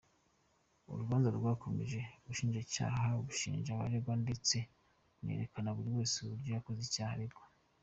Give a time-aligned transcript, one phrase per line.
[0.91, 4.57] Urubanza rwakomeje ubushinjacyaha bushinja abaregwa ndetse
[5.15, 7.43] bunerekana buri wese uburyo yakoze icyaha aregwa.